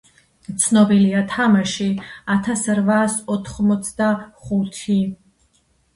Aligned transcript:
ცნობილია: 0.61 1.19
თამაში 1.33 1.89
ათას 2.37 2.65
რვაას 2.79 3.19
ოთხმოცდახუთი 3.37 4.99